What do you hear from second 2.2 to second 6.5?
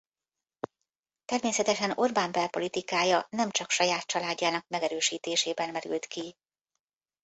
belpolitikája nemcsak saját családjának megerősítésében merült ki.